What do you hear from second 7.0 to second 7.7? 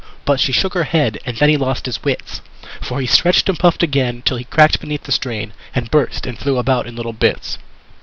bits.